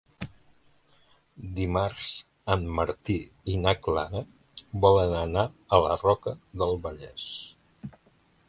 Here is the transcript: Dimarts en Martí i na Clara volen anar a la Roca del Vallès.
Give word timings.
Dimarts 1.59 2.07
en 2.55 2.65
Martí 2.79 3.19
i 3.55 3.59
na 3.67 3.75
Clara 3.89 4.25
volen 4.87 5.15
anar 5.21 5.47
a 5.79 5.83
la 5.85 6.03
Roca 6.05 6.35
del 6.63 6.79
Vallès. 6.89 7.33